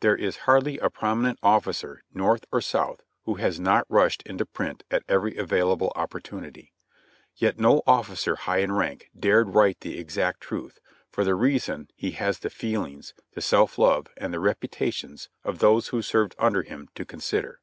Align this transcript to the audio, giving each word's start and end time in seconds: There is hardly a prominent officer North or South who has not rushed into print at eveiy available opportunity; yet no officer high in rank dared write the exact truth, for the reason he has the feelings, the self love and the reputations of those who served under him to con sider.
There 0.00 0.14
is 0.14 0.40
hardly 0.44 0.76
a 0.76 0.90
prominent 0.90 1.38
officer 1.42 2.02
North 2.12 2.44
or 2.52 2.60
South 2.60 3.00
who 3.24 3.36
has 3.36 3.58
not 3.58 3.86
rushed 3.88 4.22
into 4.26 4.44
print 4.44 4.84
at 4.90 5.06
eveiy 5.06 5.38
available 5.38 5.90
opportunity; 5.96 6.74
yet 7.36 7.58
no 7.58 7.80
officer 7.86 8.36
high 8.36 8.58
in 8.58 8.72
rank 8.72 9.08
dared 9.18 9.54
write 9.54 9.80
the 9.80 9.98
exact 9.98 10.42
truth, 10.42 10.80
for 11.08 11.24
the 11.24 11.34
reason 11.34 11.88
he 11.96 12.10
has 12.10 12.40
the 12.40 12.50
feelings, 12.50 13.14
the 13.32 13.40
self 13.40 13.78
love 13.78 14.08
and 14.18 14.34
the 14.34 14.38
reputations 14.40 15.30
of 15.44 15.60
those 15.60 15.88
who 15.88 16.02
served 16.02 16.34
under 16.38 16.62
him 16.62 16.90
to 16.94 17.06
con 17.06 17.20
sider. 17.20 17.62